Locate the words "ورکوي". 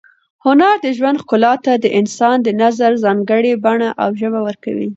4.47-4.89